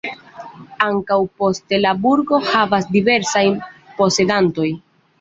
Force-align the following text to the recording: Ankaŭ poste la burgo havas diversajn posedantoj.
Ankaŭ 0.85 1.17
poste 1.41 1.79
la 1.83 1.93
burgo 2.07 2.41
havas 2.49 2.91
diversajn 2.99 3.63
posedantoj. 4.03 4.71